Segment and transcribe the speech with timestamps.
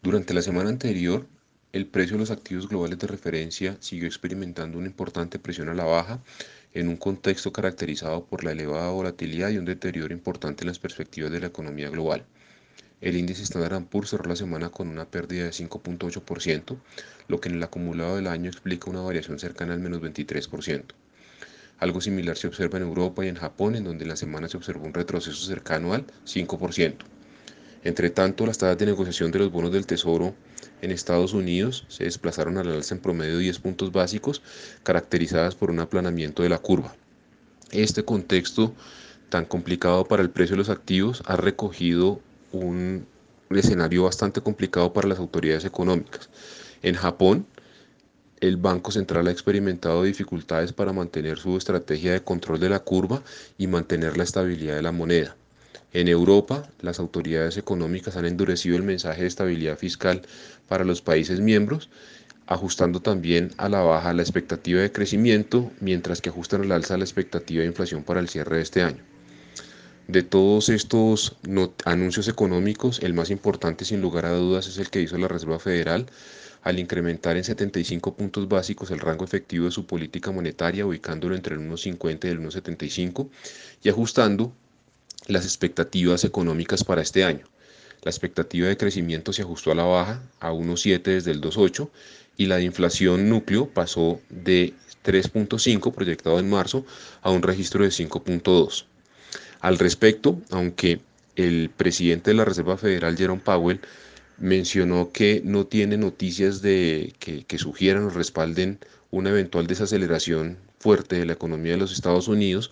[0.00, 1.26] Durante la semana anterior,
[1.72, 5.82] el precio de los activos globales de referencia siguió experimentando una importante presión a la
[5.82, 6.22] baja
[6.72, 11.32] en un contexto caracterizado por la elevada volatilidad y un deterioro importante en las perspectivas
[11.32, 12.24] de la economía global.
[13.00, 16.76] El índice Standard Poor's cerró la semana con una pérdida de 5.8%,
[17.26, 20.84] lo que en el acumulado del año explica una variación cercana al menos 23%.
[21.80, 24.56] Algo similar se observa en Europa y en Japón, en donde en la semana se
[24.56, 27.17] observó un retroceso cercano al 5%.
[27.84, 30.34] Entre tanto, las tasas de negociación de los bonos del Tesoro
[30.82, 34.42] en Estados Unidos se desplazaron al alza en promedio 10 puntos básicos,
[34.82, 36.94] caracterizadas por un aplanamiento de la curva.
[37.70, 38.74] Este contexto
[39.28, 42.20] tan complicado para el precio de los activos ha recogido
[42.52, 43.06] un
[43.50, 46.28] escenario bastante complicado para las autoridades económicas.
[46.82, 47.46] En Japón,
[48.40, 53.22] el Banco Central ha experimentado dificultades para mantener su estrategia de control de la curva
[53.56, 55.36] y mantener la estabilidad de la moneda.
[55.92, 60.22] En Europa, las autoridades económicas han endurecido el mensaje de estabilidad fiscal
[60.68, 61.88] para los países miembros,
[62.46, 67.04] ajustando también a la baja la expectativa de crecimiento, mientras que ajustan al alza la
[67.04, 69.02] expectativa de inflación para el cierre de este año.
[70.08, 71.36] De todos estos
[71.84, 75.58] anuncios económicos, el más importante sin lugar a dudas es el que hizo la Reserva
[75.58, 76.06] Federal
[76.62, 81.54] al incrementar en 75 puntos básicos el rango efectivo de su política monetaria, ubicándolo entre
[81.54, 83.28] el 1,50 y el 1,75
[83.82, 84.52] y ajustando
[85.28, 87.46] las expectativas económicas para este año.
[88.02, 91.88] La expectativa de crecimiento se ajustó a la baja a 1,7 desde el 2,8
[92.36, 96.84] y la de inflación núcleo pasó de 3.5 proyectado en marzo
[97.22, 98.84] a un registro de 5.2.
[99.60, 101.00] Al respecto, aunque
[101.36, 103.80] el presidente de la Reserva Federal, Jerome Powell,
[104.38, 108.78] mencionó que no tiene noticias de que, que sugieran o respalden
[109.10, 112.70] una eventual desaceleración fuerte de la economía de los Estados Unidos,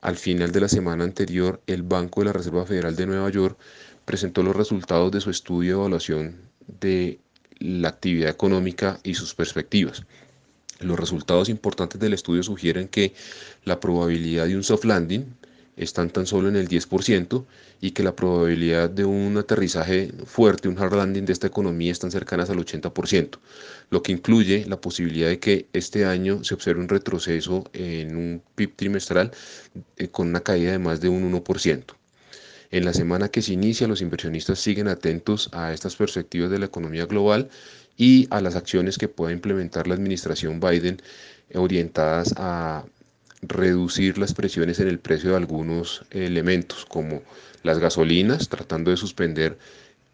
[0.00, 3.58] al final de la semana anterior, el Banco de la Reserva Federal de Nueva York
[4.04, 6.36] presentó los resultados de su estudio de evaluación
[6.80, 7.20] de
[7.58, 10.04] la actividad económica y sus perspectivas.
[10.80, 13.12] Los resultados importantes del estudio sugieren que
[13.64, 15.26] la probabilidad de un soft landing
[15.80, 17.44] están tan solo en el 10%
[17.80, 22.10] y que la probabilidad de un aterrizaje fuerte, un hard landing de esta economía están
[22.10, 23.38] cercanas al 80%,
[23.88, 28.42] lo que incluye la posibilidad de que este año se observe un retroceso en un
[28.54, 29.32] PIB trimestral
[29.96, 31.84] eh, con una caída de más de un 1%.
[32.72, 36.66] En la semana que se inicia, los inversionistas siguen atentos a estas perspectivas de la
[36.66, 37.48] economía global
[37.96, 41.02] y a las acciones que pueda implementar la administración Biden
[41.54, 42.84] orientadas a
[43.42, 47.22] reducir las presiones en el precio de algunos elementos, como
[47.62, 49.58] las gasolinas, tratando de suspender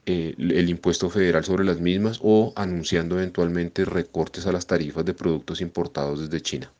[0.06, 5.14] eh, el impuesto federal sobre las mismas o anunciando eventualmente recortes a las tarifas de
[5.14, 6.72] productos importados desde China.